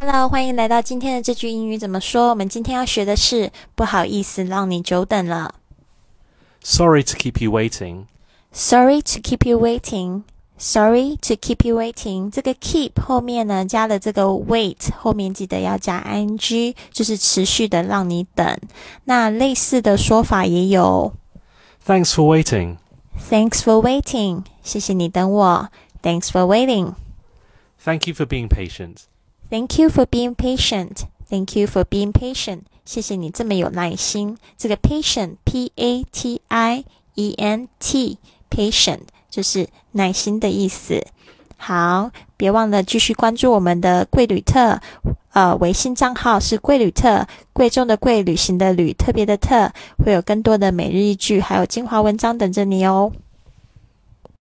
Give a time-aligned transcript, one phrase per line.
[0.00, 2.30] Hello，欢迎来到今天的这句英语怎么说？
[2.30, 5.56] 我们今天要学的是不好意思让你久等了。
[6.62, 8.04] Sorry to keep you waiting.
[8.52, 10.22] Sorry to keep you waiting.
[10.56, 12.30] Sorry to keep you waiting.
[12.30, 18.56] 这个 keep 后面呢加了这个 wait，后面记得要加 ing，就是持续的让你等。
[19.04, 21.12] 那类似的说法也有
[21.84, 22.76] Thanks for waiting.
[23.28, 25.68] Thanks for waiting，谢谢你等我。
[26.02, 26.94] Thanks for waiting.
[27.84, 28.98] Thank you for being patient.
[29.50, 31.04] Thank you for being patient.
[31.28, 32.60] Thank you for being patient.
[32.84, 34.36] 谢谢你这么有耐心。
[34.56, 36.84] 这个 patient, p a t i
[37.14, 38.18] e n t,
[38.50, 41.06] patient 就是耐心的意思。
[41.56, 44.80] 好，别忘了继续关注我们的贵旅特，
[45.32, 49.72] 呃，微信账号是贵旅特，贵重的贵，旅行的旅，特别的特，
[50.04, 53.10] 会有更多的每日一句，还有精华文章等着你哦。